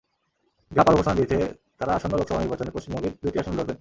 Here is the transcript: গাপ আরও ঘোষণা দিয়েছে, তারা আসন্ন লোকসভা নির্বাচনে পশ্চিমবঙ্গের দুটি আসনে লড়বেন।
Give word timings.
গাপ 0.71 0.87
আরও 0.87 0.97
ঘোষণা 0.97 1.15
দিয়েছে, 1.15 1.37
তারা 1.79 1.91
আসন্ন 1.93 2.13
লোকসভা 2.15 2.39
নির্বাচনে 2.39 2.71
পশ্চিমবঙ্গের 2.71 3.13
দুটি 3.23 3.37
আসনে 3.39 3.55
লড়বেন। 3.55 3.69